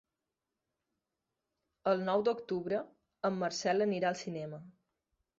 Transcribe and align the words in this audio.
El 1.91 2.01
nou 2.07 2.23
d'octubre 2.27 2.79
en 3.29 3.37
Marcel 3.43 3.85
anirà 3.87 4.09
al 4.13 4.17
cinema. 4.23 4.61